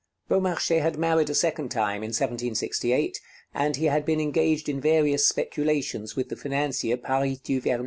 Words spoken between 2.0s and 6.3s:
in 1768, and he had been engaged in various speculations with